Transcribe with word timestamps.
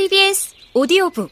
KBS 0.00 0.54
오디오북. 0.72 1.30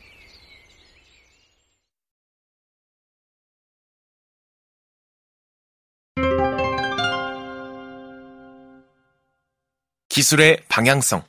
기술의 10.11 10.65
방향성. 10.69 11.25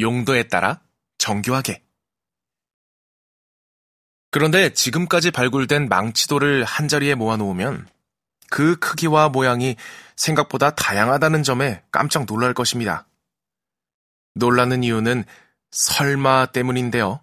용도에 0.00 0.48
따라 0.48 0.80
정교하게. 1.18 1.84
그런데 4.32 4.70
지금까지 4.72 5.30
발굴된 5.30 5.88
망치돌을 5.88 6.64
한자리에 6.64 7.14
모아놓으면 7.14 7.88
그 8.50 8.76
크기와 8.80 9.28
모양이 9.28 9.76
생각보다 10.16 10.74
다양하다는 10.74 11.44
점에 11.44 11.84
깜짝 11.92 12.26
놀랄 12.26 12.52
것입니다. 12.52 13.06
놀라는 14.34 14.82
이유는 14.82 15.24
설마 15.76 16.46
때문인데요. 16.46 17.20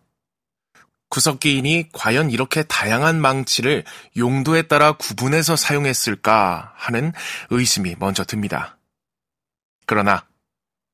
구석기인이 1.09 1.89
과연 1.91 2.29
이렇게 2.29 2.61
다양한 2.61 3.19
망치를 3.19 3.83
용도에 4.15 4.63
따라 4.63 4.93
구분해서 4.93 5.55
사용했을까 5.55 6.73
하는 6.75 7.13
의심이 7.49 7.95
먼저 7.97 8.23
듭니다. 8.23 8.77
그러나 9.87 10.27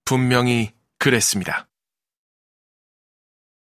분명히 0.05 0.71
그랬습니다. 0.99 1.67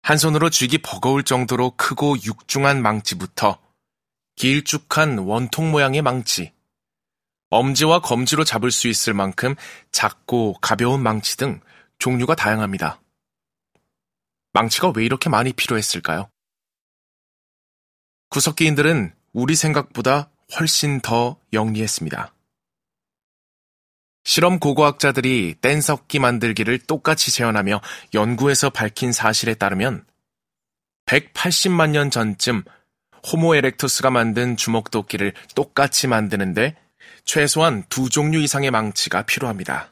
한 0.04 0.18
손으로 0.18 0.52
쥐기 0.52 0.80
버거울 0.80 1.24
정도로 1.24 1.72
크고 1.76 2.16
육중한 2.24 2.82
망치부터 2.82 3.60
길쭉한 4.36 5.18
원통 5.18 5.72
모양의 5.72 6.04
망치, 6.04 6.54
엄지와 7.50 8.02
검지로 8.02 8.44
잡을 8.44 8.70
수 8.72 8.88
있을 8.88 9.14
만큼 9.16 9.56
작고 9.92 10.58
가벼운 10.62 11.02
망치 11.02 11.38
등 11.38 11.60
종류가 11.98 12.36
다양합니다. 12.36 13.02
망치가 14.54 14.92
왜 14.96 15.06
이렇게 15.06 15.30
많이 15.30 15.54
필요했을까요? 15.54 16.30
구석기인들은 18.30 19.14
우리 19.34 19.56
생각보다 19.56 20.30
훨씬 20.58 21.00
더 21.02 21.40
영리했습니다. 21.54 22.34
실험 24.24 24.60
고고학자들이 24.60 25.56
뗀석기 25.62 26.20
만들기를 26.20 26.80
똑같이 26.80 27.32
재현하며 27.32 27.82
연구해서 28.14 28.70
밝힌 28.70 29.12
사실에 29.12 29.56
따르면 29.56 30.06
180만 31.06 31.92
년 31.92 32.12
전쯤 32.12 32.64
호모 33.32 33.56
에렉투스가 33.56 34.12
만든 34.12 34.56
주먹도끼를 34.56 35.34
똑같이 35.56 36.08
만드는데 36.08 36.76
최소한 37.26 37.84
두 37.90 38.10
종류 38.10 38.40
이상의 38.40 38.72
망치가 38.72 39.24
필요합니다. 39.24 39.92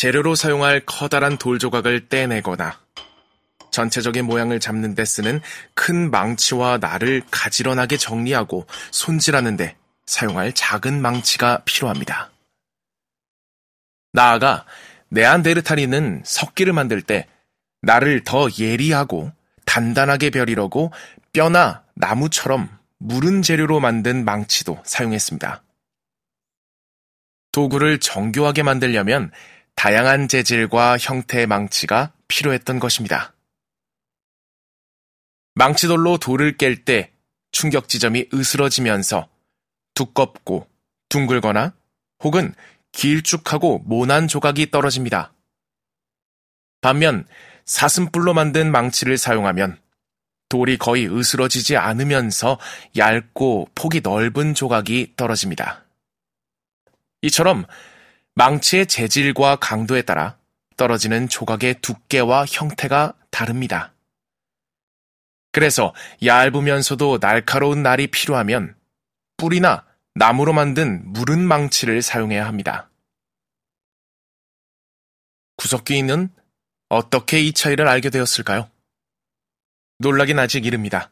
재료로 0.00 0.34
사용할 0.34 0.80
커다란 0.86 1.36
돌 1.36 1.58
조각을 1.58 2.08
떼내거나 2.08 2.80
전체적인 3.70 4.24
모양을 4.24 4.58
잡는 4.58 4.94
데 4.94 5.04
쓰는 5.04 5.42
큰 5.74 6.10
망치와 6.10 6.78
날을 6.78 7.20
가지런하게 7.30 7.98
정리하고 7.98 8.66
손질하는데 8.92 9.76
사용할 10.06 10.54
작은 10.54 11.02
망치가 11.02 11.60
필요합니다. 11.66 12.30
나아가 14.14 14.64
네안데르탈인은 15.10 16.22
석기를 16.24 16.72
만들 16.72 17.02
때 17.02 17.28
날을 17.82 18.24
더 18.24 18.48
예리하고 18.58 19.30
단단하게 19.66 20.30
벼리려고 20.30 20.92
뼈나 21.34 21.84
나무처럼 21.92 22.70
무른 22.96 23.42
재료로 23.42 23.80
만든 23.80 24.24
망치도 24.24 24.80
사용했습니다. 24.82 25.62
도구를 27.52 28.00
정교하게 28.00 28.62
만들려면 28.62 29.30
다양한 29.80 30.28
재질과 30.28 30.98
형태의 30.98 31.46
망치가 31.46 32.12
필요했던 32.28 32.80
것입니다. 32.80 33.32
망치돌로 35.54 36.18
돌을 36.18 36.58
깰 36.58 36.84
때 36.84 37.12
충격 37.50 37.88
지점이 37.88 38.28
으스러지면서 38.34 39.30
두껍고 39.94 40.68
둥글거나 41.08 41.72
혹은 42.22 42.54
길쭉하고 42.92 43.78
모난 43.86 44.28
조각이 44.28 44.70
떨어집니다. 44.70 45.32
반면 46.82 47.26
사슴뿔로 47.64 48.34
만든 48.34 48.70
망치를 48.70 49.16
사용하면 49.16 49.80
돌이 50.50 50.76
거의 50.76 51.06
으스러지지 51.10 51.78
않으면서 51.78 52.58
얇고 52.98 53.70
폭이 53.74 54.02
넓은 54.02 54.52
조각이 54.52 55.14
떨어집니다. 55.16 55.86
이처럼 57.22 57.64
망치의 58.34 58.86
재질과 58.86 59.56
강도에 59.56 60.02
따라 60.02 60.38
떨어지는 60.76 61.28
조각의 61.28 61.80
두께와 61.82 62.46
형태가 62.46 63.14
다릅니다. 63.30 63.92
그래서 65.52 65.94
얇으면서도 66.24 67.18
날카로운 67.18 67.82
날이 67.82 68.06
필요하면 68.06 68.76
뿔이나 69.36 69.84
나무로 70.14 70.52
만든 70.52 71.02
무른 71.12 71.40
망치를 71.40 72.02
사용해야 72.02 72.46
합니다. 72.46 72.90
구석기인은 75.56 76.30
어떻게 76.88 77.40
이 77.40 77.52
차이를 77.52 77.86
알게 77.86 78.10
되었을까요? 78.10 78.70
놀라긴 79.98 80.38
아직 80.38 80.64
이릅니다. 80.64 81.10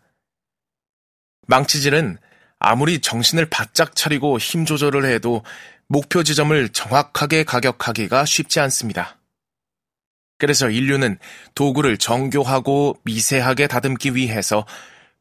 망치질은 1.46 2.18
아무리 2.58 3.00
정신을 3.00 3.46
바짝 3.46 3.94
차리고 3.94 4.38
힘 4.38 4.64
조절을 4.64 5.04
해도 5.04 5.44
목표 5.88 6.22
지점을 6.22 6.68
정확하게 6.68 7.44
가격하기가 7.44 8.26
쉽지 8.26 8.60
않습니다. 8.60 9.16
그래서 10.36 10.68
인류는 10.68 11.18
도구를 11.54 11.96
정교하고 11.96 13.00
미세하게 13.04 13.66
다듬기 13.66 14.14
위해서 14.14 14.66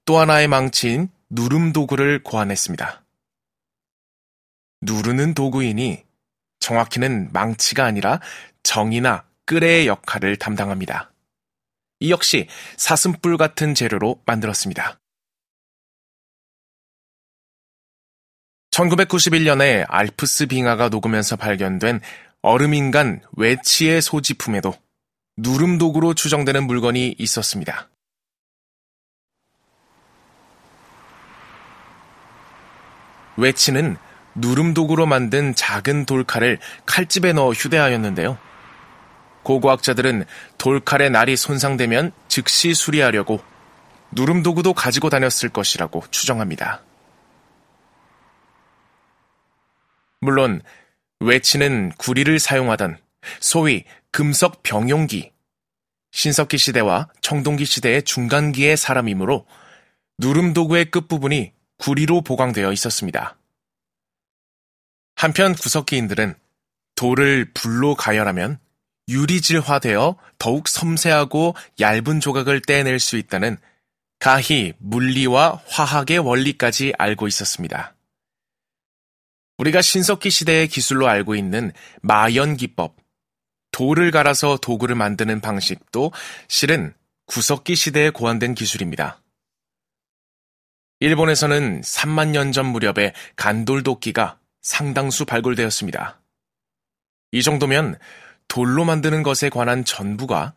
또 0.05 0.19
하나의 0.19 0.47
망치인 0.47 1.09
누름 1.29 1.72
도구를 1.72 2.22
고안했습니다. 2.22 3.03
누르는 4.81 5.33
도구이니 5.33 6.03
정확히는 6.59 7.31
망치가 7.31 7.85
아니라 7.85 8.19
정이나 8.63 9.25
끌의 9.45 9.88
역할을 9.88 10.35
담당합니다. 10.35 11.11
이 11.99 12.11
역시 12.11 12.47
사슴뿔 12.75 13.38
같은 13.38 13.73
재료로 13.73 14.22
만들었습니다. 14.25 14.99
1991년에 18.78 19.86
알프스 19.90 20.46
빙하가 20.46 20.90
녹으면서 20.90 21.36
발견된 21.36 22.00
얼음인간 22.44 23.22
외치의 23.36 24.02
소지품에도 24.02 24.76
누름 25.36 25.78
도구로 25.78 26.14
추정되는 26.14 26.66
물건이 26.66 27.16
있었습니다. 27.18 27.90
외치는 33.38 33.98
누름 34.36 34.74
도구로 34.74 35.06
만든 35.06 35.56
작은 35.56 36.06
돌칼을 36.06 36.59
칼집에 36.86 37.34
넣어 37.34 37.52
휴대하였는데요. 37.54 38.38
고고학자들은 39.44 40.26
돌칼의 40.58 41.09
날이 41.09 41.36
손상되면 41.36 42.12
즉시 42.28 42.74
수리하려고 42.74 43.44
누름 44.12 44.44
도구도 44.44 44.74
가지고 44.74 45.09
다녔을 45.09 45.50
것이라고 45.50 46.04
추정합니다. 46.12 46.87
물론 50.19 50.61
외치는 51.19 51.91
구리를 51.97 52.38
사용하던 52.39 52.97
소위 53.39 53.83
금석 54.11 54.63
병용기, 54.63 55.31
신석기 56.11 56.57
시대와 56.57 57.09
청동기 57.22 57.66
시대의 57.66 58.03
중간기의 58.03 58.78
사람이므로 58.78 59.45
누름 60.17 60.53
도구의 60.53 60.91
끝부분이 60.91 61.53
구리로 61.78 62.22
보강되어 62.22 62.72
있었습니다. 62.73 63.38
한편 65.16 65.53
구석기인들은 65.53 66.35
돌을 66.96 67.52
불로 67.53 67.96
가열하면 67.96 68.59
유리질화되어 69.09 70.17
더욱 70.37 70.67
섬세하고 70.67 71.55
얇은 71.79 72.20
조각을 72.20 72.61
떼낼 72.61 72.99
수 72.99 73.17
있다는 73.17 73.58
가히 74.20 74.73
물리와 74.79 75.61
화학의 75.67 76.20
원리까지 76.20 76.93
알고 76.97 77.28
있었습니다. 77.28 77.97
우리가 79.58 79.82
신석기 79.82 80.30
시대의 80.30 80.68
기술로 80.68 81.08
알고 81.08 81.36
있는 81.36 81.72
마연 82.02 82.58
기법, 82.58 82.96
돌을 83.72 84.12
갈아서 84.12 84.58
도구를 84.58 84.96
만드는 84.96 85.42
방식도 85.42 86.12
실은 86.48 86.94
구석기 87.26 87.76
시대에 87.76 88.09
고안된 88.09 88.56
기술입니다. 88.56 89.22
일본에서는 91.00 91.82
3만 91.82 92.30
년 92.30 92.52
전 92.52 92.66
무렵에 92.68 93.14
간돌도끼가 93.36 94.40
상당수 94.62 95.26
발굴되었습니다. 95.26 96.20
이 97.32 97.44
정도면 97.44 98.00
돌로 98.48 98.86
만드는 98.86 99.24
것에 99.24 99.50
관한 99.50 99.86
전부가 99.86 100.54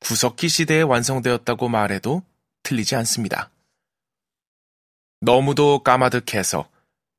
구석기 0.00 0.48
시대에 0.48 0.82
완성되었다고 0.82 1.68
말해도 1.68 2.22
틀리지 2.62 2.94
않습니다. 2.96 3.50
너무도 5.20 5.80
까마득해서 5.82 6.68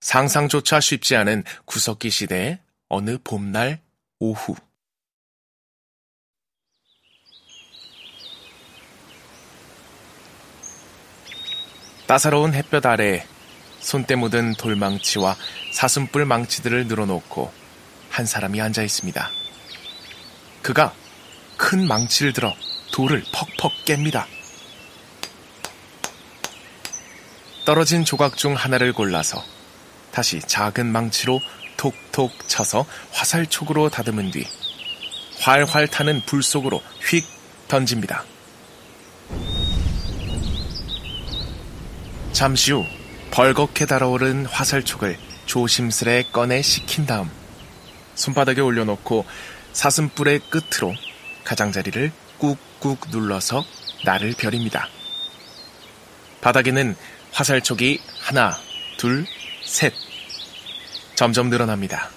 상상조차 0.06 0.80
쉽지 0.80 1.16
않은 1.16 1.44
구석기 1.66 2.12
시대의 2.12 2.60
어느 2.90 3.18
봄날 3.24 3.82
오후. 4.20 4.56
따사로운 12.06 12.54
햇볕 12.54 12.86
아래 12.86 13.26
손때 13.80 14.14
묻은 14.14 14.54
돌망치와 14.60 15.36
사슴뿔 15.74 16.26
망치들을 16.26 16.86
늘어놓고 16.86 17.52
한 18.12 18.28
사람이 18.28 18.62
앉아 18.62 18.84
있습니다. 18.84 19.28
그가 20.62 20.94
큰 21.58 21.88
망치를 21.88 22.32
들어 22.32 22.54
돌을 22.94 23.24
퍽퍽 23.34 23.72
깹니다. 23.86 24.28
떨어진 27.66 28.06
조각 28.06 28.38
중 28.38 28.54
하나를 28.54 28.94
골라서 28.94 29.55
다시 30.16 30.40
작은 30.40 30.86
망치로 30.86 31.42
톡톡 31.76 32.48
쳐서 32.48 32.86
화살촉으로 33.12 33.90
다듬은 33.90 34.32
뒤 34.32 34.48
활활 35.42 35.90
타는 35.90 36.22
불 36.26 36.42
속으로 36.42 36.82
휙 37.02 37.26
던집니다. 37.68 38.24
잠시 42.32 42.72
후 42.72 42.86
벌겋게 43.32 43.88
달아오른 43.88 44.46
화살촉을 44.46 45.18
조심스레 45.48 46.28
꺼내 46.32 46.62
식힌 46.62 47.06
다음 47.06 47.30
손바닥에 48.16 48.62
올려놓고 48.62 49.26
사슴뿔의 49.74 50.40
끝으로 50.50 50.96
가장자리를 51.44 52.14
꾹꾹 52.40 52.98
눌러서 53.12 53.66
나를 54.06 54.34
벼립니다. 54.38 54.88
바닥에는 56.40 56.96
화살촉이 57.34 58.00
하나, 58.22 58.58
둘, 58.98 59.26
셋. 59.76 59.94
점점 61.16 61.50
늘어납니다. 61.50 62.10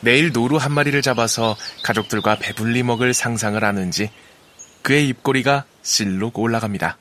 내일 0.00 0.32
노루 0.32 0.56
한 0.56 0.72
마리를 0.72 1.00
잡아서 1.02 1.56
가족들과 1.84 2.36
배불리 2.40 2.82
먹을 2.82 3.14
상상을 3.14 3.62
하는지 3.62 4.10
그의 4.82 5.06
입꼬리가 5.06 5.66
실룩 5.82 6.36
올라갑니다. 6.36 6.98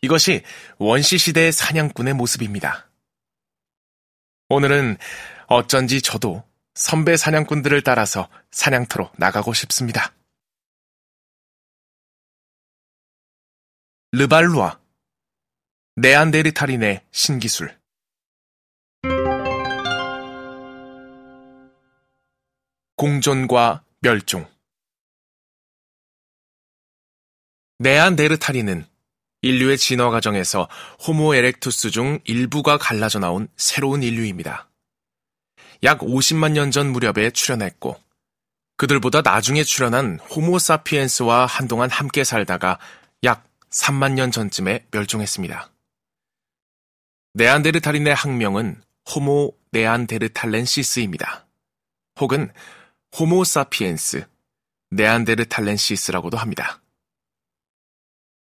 이것이 0.00 0.42
원시 0.78 1.18
시대의 1.18 1.52
사냥꾼의 1.52 2.14
모습입니다. 2.14 2.88
오늘은 4.48 4.96
어쩐지 5.48 6.00
저도 6.00 6.42
선배 6.74 7.18
사냥꾼들을 7.18 7.82
따라서 7.82 8.30
사냥터로 8.50 9.10
나가고 9.18 9.52
싶습니다. 9.52 10.14
르발루아. 14.18 14.80
네안데르탈인의 15.96 17.04
신기술. 17.10 17.78
공존과 22.96 23.84
멸종. 24.00 24.48
네안데르탈인은 27.78 28.86
인류의 29.42 29.76
진화 29.76 30.08
과정에서 30.08 30.66
호모 31.06 31.34
에렉투스 31.34 31.90
중 31.90 32.18
일부가 32.24 32.78
갈라져 32.78 33.18
나온 33.18 33.48
새로운 33.58 34.02
인류입니다. 34.02 34.70
약 35.82 35.98
50만 35.98 36.52
년 36.52 36.70
전 36.70 36.90
무렵에 36.90 37.32
출현했고 37.32 38.00
그들보다 38.78 39.20
나중에 39.20 39.62
출현한 39.62 40.20
호모 40.20 40.58
사피엔스와 40.58 41.44
한동안 41.44 41.90
함께 41.90 42.24
살다가 42.24 42.78
약 43.22 43.46
3만 43.76 44.12
년 44.12 44.30
전쯤에 44.30 44.86
멸종했습니다. 44.90 45.70
네안데르탈인의 47.34 48.14
학명은 48.14 48.82
호모 49.14 49.52
네안데르탈렌시스입니다. 49.70 51.46
혹은 52.18 52.50
호모 53.18 53.44
사피엔스, 53.44 54.26
네안데르탈렌시스라고도 54.90 56.38
합니다. 56.38 56.80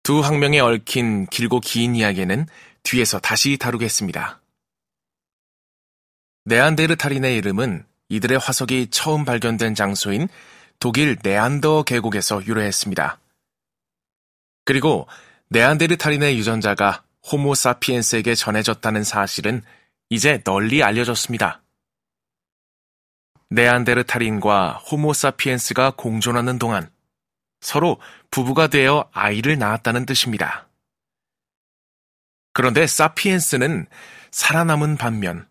두 0.01 0.21
학명에 0.21 0.59
얽힌 0.59 1.27
길고 1.27 1.59
긴 1.59 1.95
이야기는 1.95 2.47
뒤에서 2.81 3.19
다시 3.19 3.57
다루겠습니다. 3.57 4.41
네안데르탈인의 6.45 7.35
이름은 7.37 7.85
이들의 8.09 8.39
화석이 8.39 8.87
처음 8.89 9.25
발견된 9.25 9.75
장소인 9.75 10.27
독일 10.79 11.17
네안더 11.21 11.83
계곡에서 11.83 12.43
유래했습니다. 12.47 13.19
그리고 14.69 15.07
네안데르탈인의 15.47 16.37
유전자가 16.37 17.03
호모사피엔스에게 17.31 18.35
전해졌다는 18.35 19.03
사실은 19.03 19.63
이제 20.11 20.43
널리 20.43 20.83
알려졌습니다. 20.83 21.63
네안데르탈인과 23.49 24.73
호모사피엔스가 24.73 25.93
공존하는 25.97 26.59
동안 26.59 26.91
서로 27.61 27.99
부부가 28.29 28.67
되어 28.67 29.09
아이를 29.11 29.57
낳았다는 29.57 30.05
뜻입니다. 30.05 30.69
그런데 32.53 32.85
사피엔스는 32.85 33.87
살아남은 34.29 34.97
반면 34.97 35.49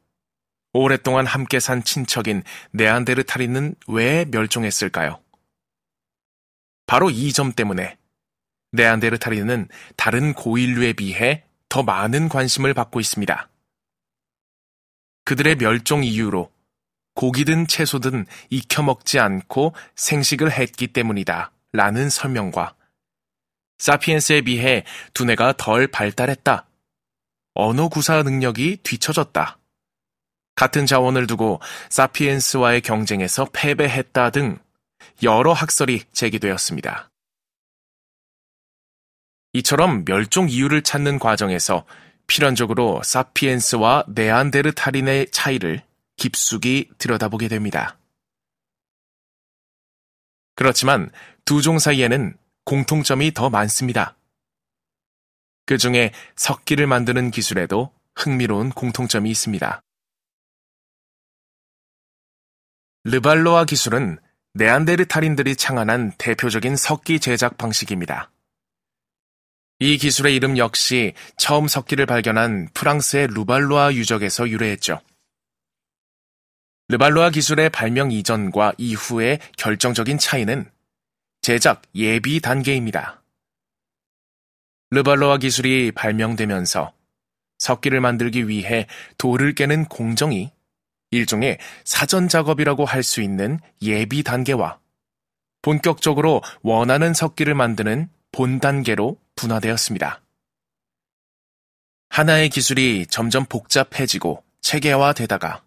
오랫동안 0.73 1.27
함께 1.27 1.59
산 1.59 1.83
친척인 1.83 2.45
네안데르탈인은 2.71 3.75
왜 3.89 4.27
멸종했을까요? 4.27 5.21
바로 6.87 7.11
이 7.11 7.33
점 7.33 7.53
때문에 7.53 7.98
네안데르탈인은 8.73 9.69
다른 9.97 10.35
고인류에 10.35 10.93
비해 10.95 11.45
더 11.69 11.83
많은 11.83 12.29
관심을 12.29 12.75
받고 12.75 13.01
있습니다. 13.01 13.49
그들의 15.25 15.57
멸종 15.57 16.05
이유로 16.05 16.51
고기든 17.15 17.67
채소든 17.67 18.27
익혀 18.51 18.83
먹지 18.83 19.19
않고 19.19 19.75
생식을 19.97 20.53
했기 20.53 20.87
때문이다. 20.87 21.53
라는 21.73 22.09
설명과 22.09 22.75
사피엔스에 23.79 24.41
비해 24.43 24.85
두뇌가 25.15 25.55
덜 25.57 25.87
발달했다. 25.87 26.67
언어 27.55 27.89
구사 27.89 28.23
능력이 28.23 28.79
뒤처졌다. 28.83 29.59
같은 30.55 30.87
자원을 30.87 31.27
두고 31.27 31.61
사피엔스와의 31.91 32.81
경쟁에서 32.81 33.47
패배했다 33.53 34.31
등 34.31 34.59
여러 35.23 35.53
학설이 35.53 36.05
제기되었습니다. 36.13 37.11
이처럼 39.59 40.05
멸종 40.05 40.49
이유를 40.49 40.83
찾는 40.83 41.19
과정에서 41.19 41.85
필연적으로 42.29 43.01
사피엔스와 43.03 44.05
네안데르탈인의 44.09 45.31
차이를 45.33 45.83
깊숙이 46.17 46.91
들여다보게 46.99 47.49
됩니다. 47.49 47.99
그렇지만 50.55 51.11
두 51.45 51.61
종 51.61 51.79
사이에는 51.79 52.37
공통점이 52.65 53.33
더 53.33 53.51
많습니다. 53.51 54.17
그 55.67 55.77
중에 55.77 56.13
석기를 56.37 56.87
만드는 56.87 57.31
기술에도 57.31 57.93
흥미로운 58.15 58.71
공통점이 58.71 59.31
있습니다. 59.31 59.83
르발로아 63.05 63.65
기술은 63.65 64.19
네안데르탈인들이 64.55 65.57
창안한 65.57 66.13
대표적인 66.19 66.77
석기 66.77 67.21
제작 67.21 67.57
방식입니다. 67.59 68.31
이 69.81 69.97
기술의 69.97 70.35
이름 70.35 70.59
역시 70.59 71.15
처음 71.37 71.69
석기를 71.69 72.07
발견한 72.07 72.69
프랑스의 72.75 73.29
루발로아 73.29 73.95
유적에서 73.95 74.49
유래했죠. 74.49 75.01
르발로아 76.89 77.31
기술의 77.31 77.71
발명 77.71 78.11
이전과 78.11 78.73
이후의 78.79 79.39
결정적인 79.57 80.19
차이는 80.19 80.69
제작 81.43 81.83
예비 81.95 82.41
단계입니다. 82.41 83.23
르발로아 84.91 85.39
기술이 85.39 85.93
발명되면서 85.93 86.93
석기를 87.59 88.01
만들기 88.01 88.49
위해 88.49 88.87
돌을 89.19 89.55
깨는 89.55 89.85
공정이 89.85 90.51
일종의 91.11 91.59
사전 91.85 92.29
작업이라고 92.29 92.85
할 92.85 93.03
수 93.03 93.23
있는 93.23 93.61
예비 93.83 94.23
단계와 94.23 94.79
본격적으로 95.63 96.43
원하는 96.63 97.15
석기를 97.15 97.55
만드는 97.55 98.09
본 98.33 98.61
단계로 98.61 99.19
분화되었습니다. 99.39 100.21
하나의 102.11 102.51
기술이 102.51 103.07
점점 103.07 103.45
복잡해지고 103.45 104.43
체계화되다가 104.61 105.63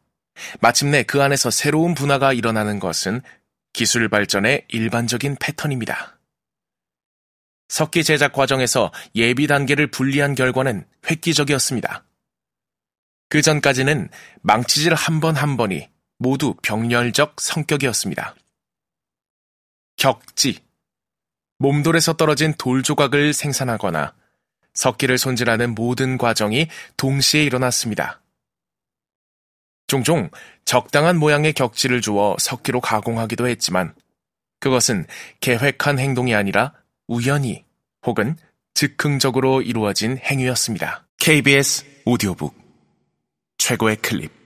마침내 0.60 1.04
그 1.04 1.22
안에서 1.24 1.50
새로운 1.50 1.94
분화가 1.96 2.34
일어나는 2.34 2.80
것은 2.80 3.22
기술 3.74 4.10
발전의 4.10 4.66
일반적인 4.68 5.38
패턴입니다. 5.40 6.20
석기 7.70 8.04
제작 8.04 8.34
과정에서 8.34 8.92
예비 9.16 9.48
단계를 9.48 9.88
분리한 9.88 10.36
결과는 10.36 10.86
획기적이었습니다. 11.10 12.04
그 13.30 13.42
전까지는 13.42 14.10
망치질 14.42 14.94
한 14.94 15.22
번한 15.22 15.56
번이 15.56 15.90
모두 16.18 16.54
병렬적 16.62 17.40
성격이었습니다. 17.40 18.36
격지. 19.96 20.60
몸돌에서 21.62 22.14
떨어진 22.14 22.54
돌 22.58 22.82
조각을 22.82 23.34
생산하거나 23.34 24.14
석기를 24.74 25.20
손질하는 25.20 25.76
모든 25.76 26.18
과정이 26.18 26.68
동시에 26.98 27.44
일어났습니다. 27.44 28.22
종종 29.86 30.30
적당한 30.66 31.18
모양의 31.18 31.54
격지를 31.54 32.02
주어 32.02 32.36
석기로 32.40 32.82
가공하기도 32.82 33.48
했지만 33.48 33.94
그것은 34.60 35.06
계획한 35.40 36.00
행동이 36.00 36.34
아니라 36.34 36.74
우연히 37.08 37.64
혹은 38.06 38.38
즉흥적으로 38.74 39.62
이루어진 39.62 40.18
행위였습니다. 40.18 41.06
KBS 41.20 41.86
오디오북 42.06 42.56
최고의 43.58 43.98
클립 43.98 44.41